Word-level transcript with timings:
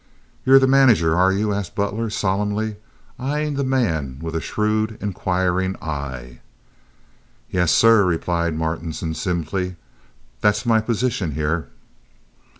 "You're 0.47 0.57
the 0.57 0.65
manager, 0.65 1.15
are 1.15 1.31
you?" 1.31 1.53
asked 1.53 1.75
Butler, 1.75 2.09
solemnly, 2.09 2.77
eyeing 3.19 3.53
the 3.53 3.63
man 3.63 4.17
with 4.19 4.35
a 4.35 4.41
shrewd, 4.41 4.97
inquiring 4.99 5.75
eye. 5.79 6.39
"Yes, 7.51 7.71
sir," 7.71 8.03
replied 8.03 8.55
Martinson, 8.55 9.13
simply. 9.13 9.75
"That's 10.41 10.65
my 10.65 10.81
position 10.81 11.33
here." 11.33 11.67